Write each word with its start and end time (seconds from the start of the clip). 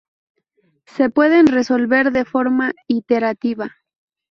Se 0.87 1.11
pueden 1.11 1.45
resolver 1.45 2.11
de 2.11 2.25
forma 2.25 2.71
iterativa. 2.87 3.69